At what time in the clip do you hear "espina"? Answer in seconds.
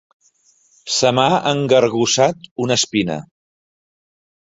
2.81-3.19